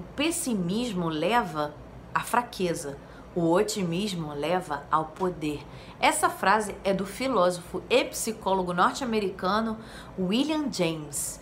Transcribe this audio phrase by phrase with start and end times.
[0.00, 1.74] o pessimismo leva
[2.14, 2.96] à fraqueza,
[3.34, 5.60] o otimismo leva ao poder.
[6.00, 9.76] Essa frase é do filósofo e psicólogo norte-americano
[10.18, 11.38] William James.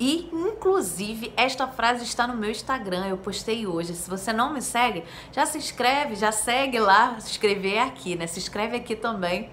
[0.00, 3.94] E, inclusive, esta frase está no meu Instagram, eu postei hoje.
[3.94, 7.20] Se você não me segue, já se inscreve, já segue lá.
[7.20, 8.26] Se inscrever é aqui, né?
[8.26, 9.48] Se inscreve aqui também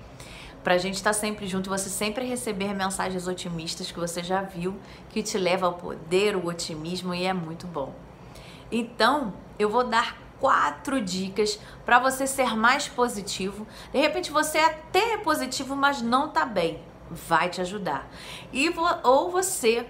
[0.63, 4.75] pra gente estar sempre junto e você sempre receber mensagens otimistas que você já viu,
[5.11, 8.08] que te leva ao poder, o otimismo e é muito bom.
[8.71, 13.67] Então, eu vou dar quatro dicas para você ser mais positivo.
[13.91, 16.81] De repente você até é positivo, mas não tá bem.
[17.09, 18.07] Vai te ajudar.
[18.53, 18.71] E
[19.03, 19.85] ou você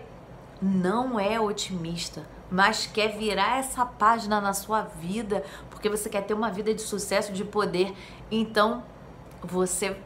[0.62, 6.34] não é otimista, mas quer virar essa página na sua vida, porque você quer ter
[6.34, 7.94] uma vida de sucesso, de poder.
[8.32, 8.84] Então,
[9.44, 9.98] você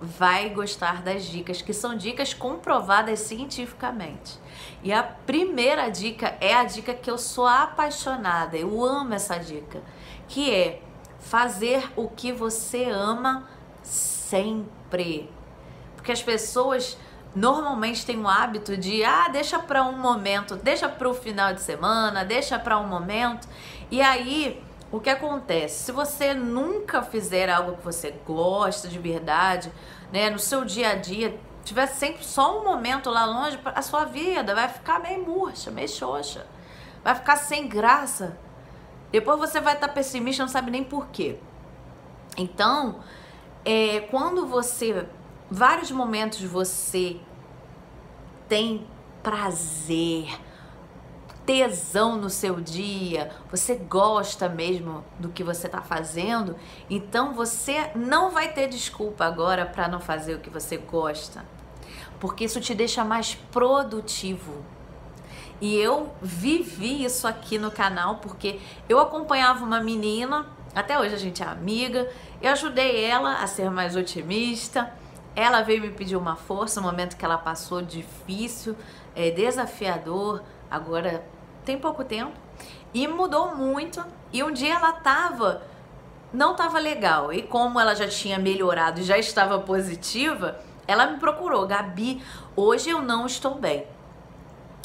[0.00, 4.38] vai gostar das dicas, que são dicas comprovadas cientificamente.
[4.82, 9.82] E a primeira dica é a dica que eu sou apaixonada, eu amo essa dica,
[10.26, 10.80] que é
[11.18, 13.46] fazer o que você ama
[13.82, 15.30] sempre.
[15.94, 16.96] Porque as pessoas
[17.34, 21.60] normalmente têm o hábito de, ah, deixa para um momento, deixa para o final de
[21.60, 23.46] semana, deixa para um momento.
[23.90, 25.84] E aí o que acontece?
[25.84, 29.72] Se você nunca fizer algo que você gosta de verdade,
[30.12, 34.04] né, no seu dia a dia, tiver sempre só um momento lá longe, a sua
[34.04, 36.46] vida vai ficar meio murcha, meio xoxa.
[37.04, 38.36] Vai ficar sem graça.
[39.12, 41.38] Depois você vai estar tá pessimista, não sabe nem por quê.
[42.36, 43.00] Então,
[43.64, 45.06] é, quando você,
[45.50, 47.18] vários momentos você
[48.48, 48.86] tem
[49.22, 50.28] prazer,
[51.50, 56.54] tesão no seu dia, você gosta mesmo do que você está fazendo,
[56.88, 61.44] então você não vai ter desculpa agora para não fazer o que você gosta,
[62.20, 64.64] porque isso te deixa mais produtivo.
[65.60, 71.18] E eu vivi isso aqui no canal porque eu acompanhava uma menina, até hoje a
[71.18, 72.08] gente é amiga,
[72.40, 74.92] eu ajudei ela a ser mais otimista.
[75.34, 78.76] Ela veio me pedir uma força, um momento que ela passou difícil,
[79.14, 81.24] é, desafiador, agora
[81.64, 82.32] tem pouco tempo
[82.92, 84.04] e mudou muito.
[84.32, 85.62] E um dia ela tava
[86.32, 87.32] não tava legal.
[87.32, 92.22] E como ela já tinha melhorado e já estava positiva, ela me procurou, Gabi,
[92.56, 93.86] hoje eu não estou bem.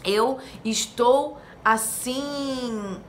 [0.04, 3.02] Eu estou assim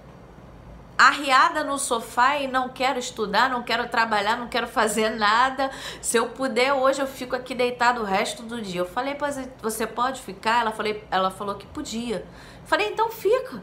[0.99, 5.71] arriada no sofá e não quero estudar, não quero trabalhar, não quero fazer nada.
[6.01, 8.81] Se eu puder, hoje eu fico aqui deitado o resto do dia.
[8.81, 9.17] Eu falei,
[9.61, 10.63] você pode ficar?
[10.63, 12.27] Ela, falei, ela falou que podia.
[12.65, 13.63] Falei, então fica.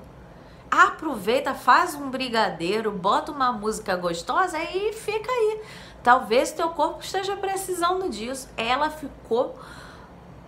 [0.70, 5.62] Aproveita, faz um brigadeiro, bota uma música gostosa e fica aí.
[6.02, 8.50] Talvez teu corpo esteja precisando disso.
[8.58, 9.58] Ela ficou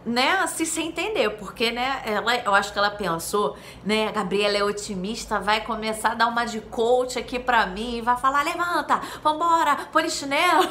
[0.05, 4.55] né, assim, sem entender, porque, né, ela, eu acho que ela pensou, né, a Gabriela
[4.55, 9.01] é otimista, vai começar a dar uma de coach aqui pra mim, vai falar, levanta,
[9.23, 10.69] vambora, põe chinelo,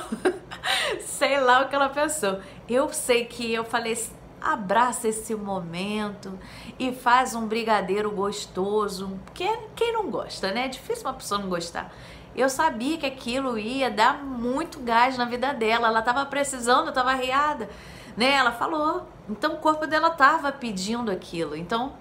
[1.04, 2.38] sei lá o que ela pensou.
[2.68, 3.98] Eu sei que eu falei,
[4.40, 6.38] abraça esse momento
[6.78, 11.48] e faz um brigadeiro gostoso, porque quem não gosta, né, é difícil uma pessoa não
[11.48, 11.92] gostar.
[12.36, 17.12] Eu sabia que aquilo ia dar muito gás na vida dela, ela tava precisando, tava
[17.12, 17.70] arriada,
[18.16, 21.56] né, ela falou, então o corpo dela tava pedindo aquilo.
[21.56, 21.94] Então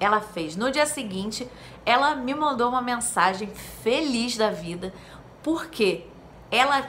[0.00, 0.56] ela fez.
[0.56, 1.48] No dia seguinte,
[1.84, 4.92] ela me mandou uma mensagem feliz da vida,
[5.42, 6.06] porque
[6.50, 6.88] ela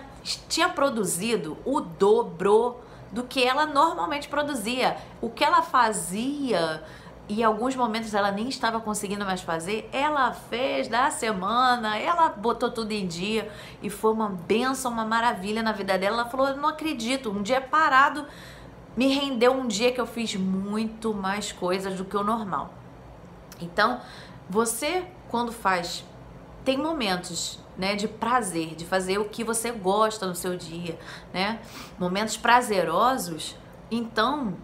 [0.50, 2.78] tinha produzido o dobro
[3.12, 4.98] do que ela normalmente produzia.
[5.22, 6.84] O que ela fazia
[7.28, 12.70] e alguns momentos ela nem estava conseguindo mais fazer, ela fez da semana, ela botou
[12.70, 16.22] tudo em dia e foi uma benção, uma maravilha na vida dela.
[16.22, 18.26] Ela falou: Eu não acredito, um dia parado
[18.96, 22.74] me rendeu um dia que eu fiz muito mais coisas do que o normal.
[23.60, 24.00] Então,
[24.50, 26.06] você quando faz
[26.64, 30.98] tem momentos, né, de prazer, de fazer o que você gosta no seu dia,
[31.32, 31.60] né?
[32.00, 33.56] Momentos prazerosos,
[33.92, 34.56] então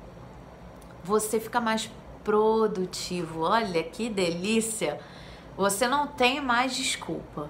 [1.04, 1.92] você fica mais
[2.24, 3.42] produtivo.
[3.42, 5.00] Olha que delícia.
[5.58, 7.50] Você não tem mais desculpa.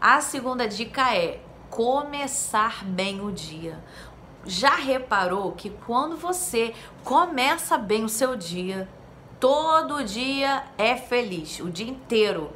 [0.00, 1.40] A segunda dica é
[1.70, 3.82] começar bem o dia.
[4.44, 6.74] Já reparou que quando você
[7.04, 8.88] começa bem o seu dia,
[9.38, 12.50] todo dia é feliz, o dia inteiro,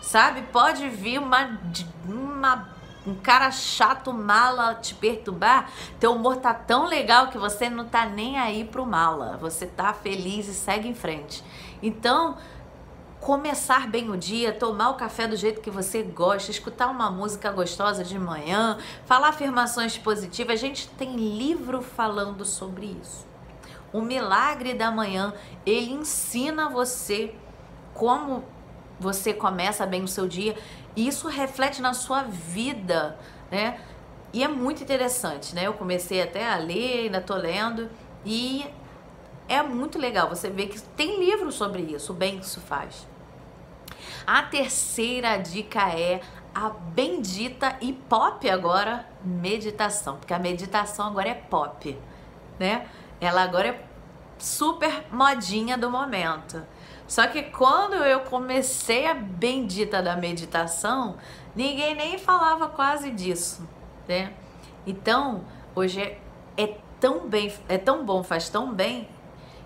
[0.00, 0.42] sabe?
[0.52, 1.58] Pode vir uma,
[2.06, 2.68] uma
[3.06, 8.06] um cara chato, mala, te perturbar, teu humor tá tão legal que você não tá
[8.06, 9.36] nem aí pro mala.
[9.40, 11.42] Você tá feliz e segue em frente.
[11.82, 12.36] Então,
[13.20, 17.50] começar bem o dia, tomar o café do jeito que você gosta, escutar uma música
[17.50, 20.54] gostosa de manhã, falar afirmações positivas.
[20.54, 23.26] A gente tem livro falando sobre isso.
[23.92, 25.34] O Milagre da Manhã,
[25.66, 27.34] ele ensina você
[27.94, 28.42] como
[28.98, 30.56] você começa bem o seu dia.
[30.94, 33.18] E isso reflete na sua vida,
[33.50, 33.80] né?
[34.32, 35.66] E é muito interessante, né?
[35.66, 37.90] Eu comecei até a ler, ainda tô lendo,
[38.24, 38.64] e
[39.48, 43.06] é muito legal você ver que tem livros sobre isso, o bem que isso faz.
[44.26, 46.20] A terceira dica é
[46.54, 51.98] a bendita e pop agora meditação, porque a meditação agora é pop,
[52.58, 52.86] né?
[53.20, 53.84] Ela agora é
[54.38, 56.62] super modinha do momento.
[57.06, 61.16] Só que quando eu comecei a bendita da meditação,
[61.54, 63.68] ninguém nem falava quase disso,
[64.08, 64.32] né?
[64.86, 65.44] Então,
[65.74, 66.18] hoje é,
[66.56, 69.08] é tão bem, é tão bom, faz tão bem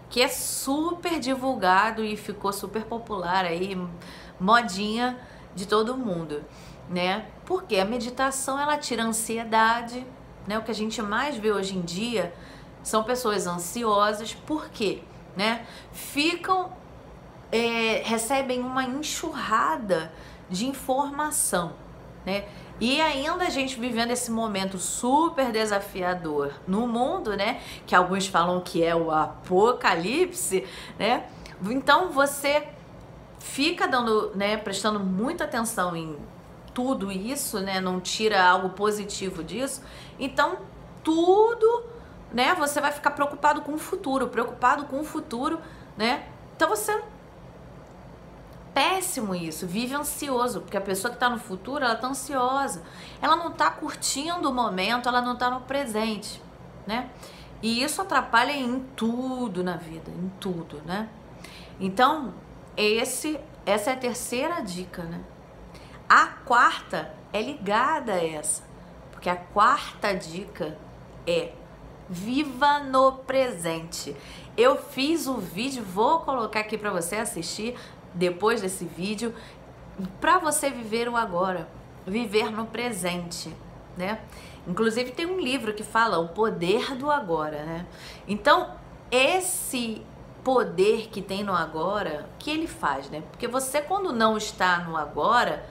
[0.08, 3.76] que é super divulgado e ficou super popular aí,
[4.38, 5.18] modinha
[5.54, 6.44] de todo mundo,
[6.88, 7.26] né?
[7.44, 10.06] Porque a meditação ela tira ansiedade,
[10.46, 10.58] né?
[10.58, 12.32] O que a gente mais vê hoje em dia
[12.82, 15.02] são pessoas ansiosas, por quê?
[15.36, 15.66] Né?
[15.92, 16.72] Ficam,
[17.52, 20.12] é, recebem uma enxurrada
[20.48, 21.72] de informação,
[22.24, 22.44] né?
[22.78, 27.60] E ainda a gente vivendo esse momento super desafiador no mundo, né?
[27.86, 30.66] Que alguns falam que é o apocalipse,
[30.98, 31.24] né?
[31.70, 32.68] Então você
[33.38, 36.18] fica dando, né, prestando muita atenção em
[36.74, 37.80] tudo isso, né?
[37.80, 39.82] Não tira algo positivo disso.
[40.18, 40.58] Então,
[41.02, 41.84] tudo,
[42.30, 45.58] né, você vai ficar preocupado com o futuro, preocupado com o futuro,
[45.96, 46.26] né?
[46.54, 47.00] Então você
[48.76, 52.82] péssimo isso, vive ansioso, porque a pessoa que está no futuro, ela está ansiosa.
[53.22, 56.42] Ela não está curtindo o momento, ela não está no presente,
[56.86, 57.08] né?
[57.62, 61.08] E isso atrapalha em tudo na vida, em tudo, né?
[61.80, 62.34] Então,
[62.76, 65.22] esse, essa é a terceira dica, né?
[66.06, 68.62] A quarta é ligada a essa,
[69.10, 70.76] porque a quarta dica
[71.26, 71.52] é
[72.10, 74.14] viva no presente.
[74.54, 77.74] Eu fiz o vídeo, vou colocar aqui para você assistir
[78.16, 79.34] depois desse vídeo
[80.20, 81.68] para você viver o agora,
[82.06, 83.54] viver no presente,
[83.96, 84.20] né?
[84.66, 87.86] Inclusive tem um livro que fala o poder do agora, né?
[88.26, 88.74] Então,
[89.10, 90.02] esse
[90.42, 93.22] poder que tem no agora, que ele faz, né?
[93.30, 95.64] Porque você quando não está no agora,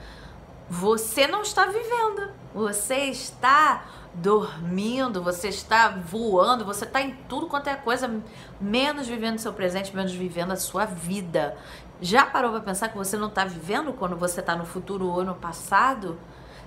[0.69, 2.30] você não está vivendo.
[2.53, 8.21] Você está dormindo, você está voando, você está em tudo quanto é coisa,
[8.62, 11.57] menos vivendo o seu presente, menos vivendo a sua vida.
[12.01, 15.24] Já parou para pensar que você não está vivendo quando você está no futuro ou
[15.24, 16.19] no passado?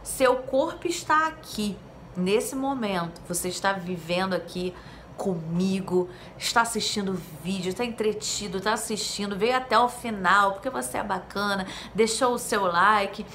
[0.02, 1.76] Seu corpo está aqui,
[2.16, 3.20] nesse momento.
[3.28, 4.74] Você está vivendo aqui
[5.18, 6.08] comigo,
[6.38, 11.66] está assistindo vídeo, está entretido, está assistindo, veio até o final porque você é bacana,
[11.92, 13.26] deixou o seu like,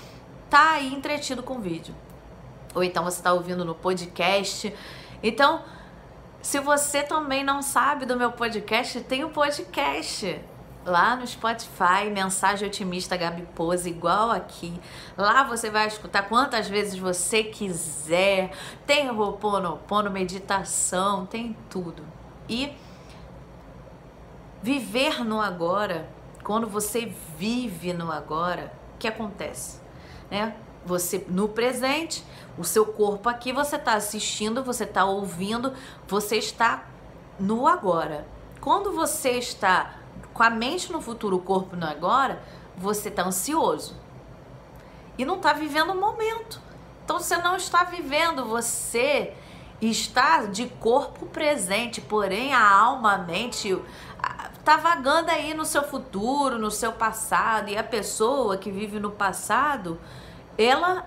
[0.49, 1.93] tá aí entretido com o vídeo.
[2.73, 4.73] Ou então você está ouvindo no podcast.
[5.21, 5.61] Então,
[6.41, 10.41] se você também não sabe do meu podcast, tem o um podcast
[10.85, 14.79] lá no Spotify, Mensagem Otimista Gabi Pose, igual aqui.
[15.17, 18.51] Lá você vai escutar quantas vezes você quiser.
[18.85, 22.03] Tem Roponopono, meditação, tem tudo.
[22.47, 22.73] E
[24.61, 26.09] viver no agora,
[26.43, 29.79] quando você vive no agora, o que acontece?
[30.29, 30.55] Né?
[30.85, 32.23] Você no presente,
[32.57, 35.73] o seu corpo aqui, você está assistindo, você está ouvindo,
[36.07, 36.85] você está
[37.39, 38.27] no agora.
[38.59, 40.02] Quando você está
[40.33, 42.41] com a mente no futuro, o corpo no agora,
[42.75, 43.95] você está ansioso
[45.17, 46.59] e não está vivendo o momento.
[47.03, 49.33] Então você não está vivendo, você
[49.81, 53.77] está de corpo presente, porém a alma, a mente
[54.57, 59.11] está vagando aí no seu futuro, no seu passado, e a pessoa que vive no
[59.11, 59.99] passado,
[60.57, 61.05] ela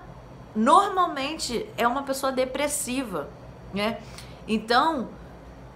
[0.55, 3.29] normalmente é uma pessoa depressiva,
[3.73, 3.99] né?
[4.47, 5.09] Então,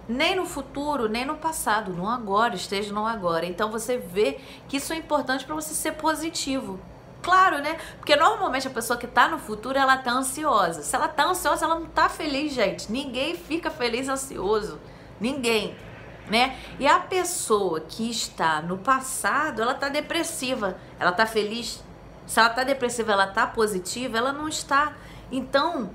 [0.08, 3.46] nem no futuro, nem no passado, no agora, esteja no agora.
[3.46, 6.80] Então você vê que isso é importante para você ser positivo.
[7.22, 7.78] Claro, né?
[7.98, 10.82] Porque normalmente a pessoa que tá no futuro, ela tá ansiosa.
[10.82, 12.90] Se ela tá ansiosa, ela não tá feliz, gente.
[12.90, 14.80] Ninguém fica feliz ansioso.
[15.20, 15.76] Ninguém,
[16.28, 16.58] né?
[16.80, 20.76] E a pessoa que está no passado, ela tá depressiva.
[20.98, 21.82] Ela tá feliz.
[22.26, 24.94] Se ela tá depressiva, ela tá positiva, ela não está.
[25.30, 25.90] Então,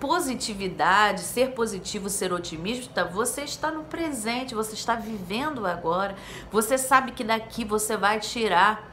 [0.00, 6.14] positividade, ser positivo, ser otimista, você está no presente, você está vivendo agora.
[6.50, 8.90] Você sabe que daqui você vai tirar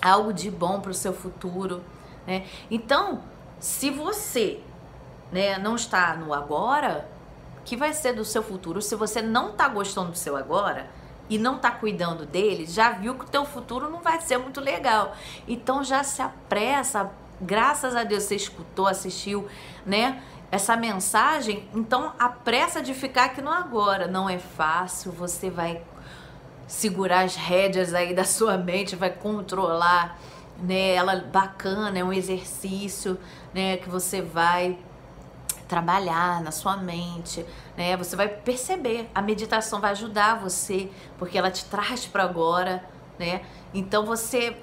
[0.00, 1.82] algo de bom para o seu futuro,
[2.26, 2.46] né?
[2.70, 3.22] Então,
[3.58, 4.60] se você,
[5.30, 7.08] né, não está no agora,
[7.64, 8.80] que vai ser do seu futuro?
[8.80, 10.88] Se você não está gostando do seu agora,
[11.30, 14.60] e não está cuidando dele, já viu que o teu futuro não vai ser muito
[14.60, 15.14] legal.
[15.46, 19.46] Então já se apressa, graças a Deus você escutou, assistiu,
[19.84, 20.22] né?
[20.50, 25.82] essa mensagem, então a pressa de ficar aqui no agora não é fácil, você vai
[26.66, 30.18] segurar as rédeas aí da sua mente, vai controlar,
[30.58, 30.94] né?
[30.94, 33.18] Ela bacana, é um exercício,
[33.52, 34.78] né, que você vai
[35.66, 37.44] trabalhar na sua mente,
[37.76, 37.94] né?
[37.98, 42.82] Você vai perceber, a meditação vai ajudar você, porque ela te traz para agora,
[43.18, 43.42] né?
[43.74, 44.56] Então você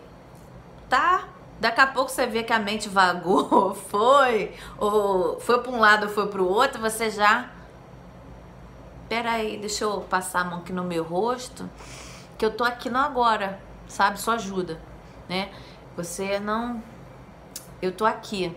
[0.90, 1.28] tá
[1.60, 6.10] Daqui a pouco você vê que a mente vagou, foi, ou foi para um lado,
[6.10, 7.50] foi para o outro, você já.
[9.08, 11.70] Peraí, deixa eu passar a mão aqui no meu rosto,
[12.38, 14.20] que eu tô aqui no agora, sabe?
[14.20, 14.82] Só ajuda,
[15.30, 15.52] né?
[15.96, 16.84] Você não.
[17.82, 18.56] Eu tô aqui,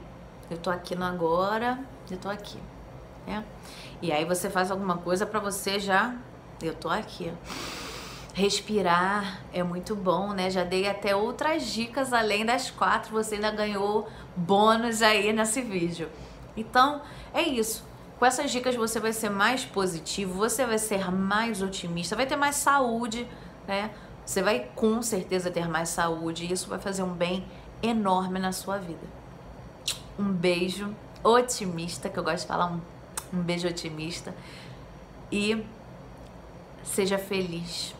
[0.50, 1.78] eu tô aqui no agora,
[2.10, 2.58] eu tô aqui,
[3.26, 3.44] né?
[4.00, 6.14] E aí você faz alguma coisa para você já.
[6.62, 7.32] Eu tô aqui.
[8.38, 10.48] Respirar é muito bom, né?
[10.48, 16.08] Já dei até outras dicas além das quatro, você ainda ganhou bônus aí nesse vídeo.
[16.56, 17.02] Então,
[17.34, 17.84] é isso.
[18.16, 22.36] Com essas dicas você vai ser mais positivo, você vai ser mais otimista, vai ter
[22.36, 23.26] mais saúde,
[23.66, 23.90] né?
[24.24, 27.44] Você vai com certeza ter mais saúde e isso vai fazer um bem
[27.82, 29.04] enorme na sua vida.
[30.16, 32.80] Um beijo otimista, que eu gosto de falar um,
[33.36, 34.32] um beijo otimista.
[35.32, 35.66] E
[36.84, 37.97] seja feliz